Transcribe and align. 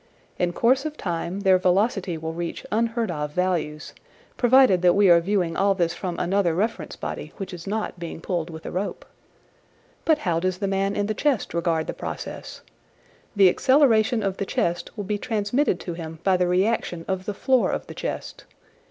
In 0.39 0.51
course 0.51 0.83
of 0.83 0.97
time 0.97 1.41
their 1.41 1.59
velocity 1.59 2.17
will 2.17 2.33
reach 2.33 2.65
unheard 2.71 3.11
of 3.11 3.33
values 3.33 3.93
provided 4.35 4.81
that 4.81 4.95
we 4.95 5.11
are 5.11 5.21
viewing 5.21 5.55
all 5.55 5.75
this 5.75 5.93
from 5.93 6.17
another 6.17 6.55
reference 6.55 6.95
body 6.95 7.33
which 7.37 7.53
is 7.53 7.67
not 7.67 7.99
being 7.99 8.19
pulled 8.19 8.49
with 8.49 8.65
a 8.65 8.71
rope. 8.71 9.05
But 10.03 10.17
how 10.17 10.39
does 10.39 10.57
the 10.57 10.65
man 10.67 10.95
in 10.95 11.05
the 11.05 11.13
chest 11.13 11.53
regard 11.53 11.85
the 11.85 11.93
Process? 11.93 12.61
The 13.35 13.47
acceleration 13.47 14.23
of 14.23 14.37
the 14.37 14.45
chest 14.47 14.89
will 14.97 15.03
be 15.03 15.19
transmitted 15.19 15.79
to 15.81 15.93
him 15.93 16.17
by 16.23 16.35
the 16.35 16.47
reaction 16.47 17.05
of 17.07 17.25
the 17.25 17.35
floor 17.35 17.69
of 17.69 17.85
the 17.85 17.93
chest. 17.93 18.45